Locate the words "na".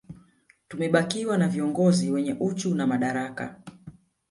1.37-1.47, 2.75-2.87